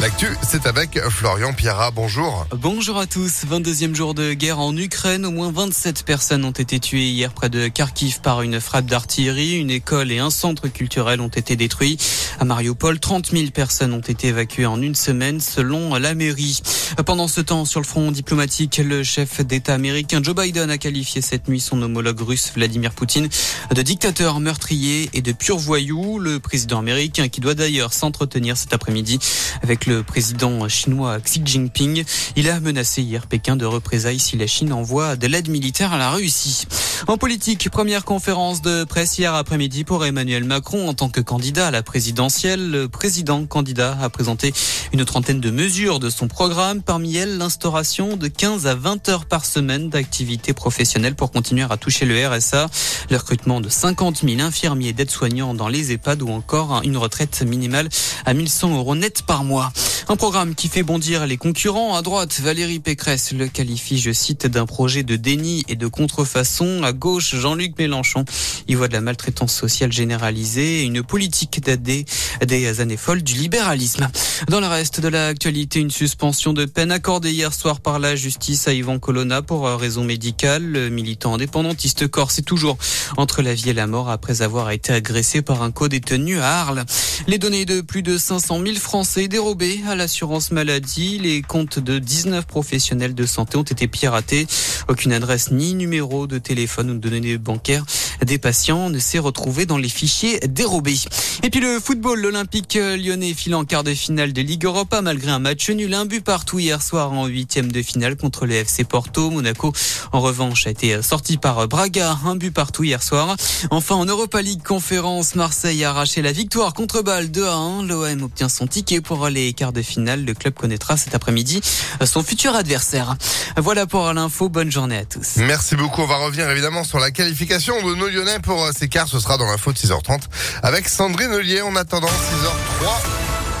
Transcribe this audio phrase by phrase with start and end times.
[0.00, 1.90] L'actu, c'est avec Florian Pierra.
[1.90, 2.46] Bonjour.
[2.52, 3.44] Bonjour à tous.
[3.50, 5.26] 22e jour de guerre en Ukraine.
[5.26, 9.58] Au moins 27 personnes ont été tuées hier près de Kharkiv par une frappe d'artillerie.
[9.58, 11.98] Une école et un centre culturel ont été détruits.
[12.38, 16.60] À Mariupol, 30 000 personnes ont été évacuées en une semaine selon la mairie.
[17.04, 21.22] Pendant ce temps, sur le front diplomatique, le chef d'État américain Joe Biden a qualifié
[21.22, 23.28] cette nuit son homologue russe Vladimir Poutine
[23.74, 26.20] de dictateur meurtrier et de pur voyou.
[26.20, 29.18] Le président américain qui doit d'ailleurs s'entretenir cet après-midi
[29.62, 32.04] avec le président chinois Xi Jinping.
[32.36, 35.98] Il a menacé hier Pékin de représailles si la Chine envoie de l'aide militaire à
[35.98, 36.66] la Russie.
[37.06, 41.68] En politique, première conférence de presse hier après-midi pour Emmanuel Macron en tant que candidat
[41.68, 42.70] à la présidentielle.
[42.70, 44.52] Le président candidat a présenté
[44.92, 46.82] une trentaine de mesures de son programme.
[46.82, 51.76] Parmi elles, l'instauration de 15 à 20 heures par semaine d'activité professionnelle pour continuer à
[51.76, 52.66] toucher le RSA,
[53.10, 57.42] le recrutement de 50 000 infirmiers et d'aides-soignants dans les EHPAD ou encore une retraite
[57.42, 57.88] minimale
[58.26, 59.72] à 1100 euros net par mois.
[60.10, 61.94] Un programme qui fait bondir les concurrents.
[61.94, 66.82] À droite, Valérie Pécresse le qualifie, je cite, d'un projet de déni et de contrefaçon.
[66.82, 68.24] À gauche, Jean-Luc Mélenchon
[68.68, 72.06] y voit de la maltraitance sociale généralisée et une politique datée
[72.46, 74.08] des années folles du libéralisme.
[74.48, 78.66] Dans le reste de l'actualité, une suspension de peine accordée hier soir par la justice
[78.66, 80.64] à Yvan Colonna pour raison médicale.
[80.64, 82.78] Le militant indépendantiste corse est toujours
[83.18, 86.86] entre la vie et la mort après avoir été agressé par un co-détenu à Arles.
[87.26, 91.18] Les données de plus de 500 000 Français dérobées à l'assurance maladie.
[91.18, 94.46] Les comptes de 19 professionnels de santé ont été piratés.
[94.88, 97.84] Aucune adresse ni numéro de téléphone ou de données bancaires
[98.24, 100.98] des patients ne s'est retrouvé dans les fichiers dérobés.
[101.42, 105.30] Et puis le football, l'Olympique lyonnais file en quart de finale de Ligue Europa malgré
[105.30, 108.84] un match nul, un but partout hier soir en huitième de finale contre le FC
[108.84, 109.30] Porto.
[109.30, 109.72] Monaco,
[110.12, 113.36] en revanche, a été sorti par Braga, un but partout hier soir.
[113.70, 117.82] Enfin, en Europa League conférence, Marseille a arraché la victoire contre Bâle 2 à 1.
[117.84, 120.24] L'OM obtient son ticket pour les quarts de finale.
[120.24, 121.60] Le club connaîtra cet après-midi
[122.04, 123.16] son futur adversaire.
[123.56, 124.48] Voilà pour l'info.
[124.48, 125.36] Bonne journée à tous.
[125.36, 126.02] Merci beaucoup.
[126.02, 129.08] On va revenir évidemment sur la qualification de nos Lyonnais pour euh, ces quarts.
[129.08, 130.22] Ce sera dans l'info de 6h30
[130.62, 131.62] avec Sandrine Ollier.
[131.62, 132.88] En attendant 6h03,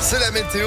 [0.00, 0.48] c'est la météo.